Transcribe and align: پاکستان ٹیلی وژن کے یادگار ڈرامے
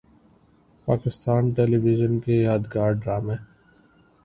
پاکستان 0.87 1.43
ٹیلی 1.55 1.77
وژن 1.83 2.13
کے 2.23 2.35
یادگار 2.41 2.91
ڈرامے 3.01 3.35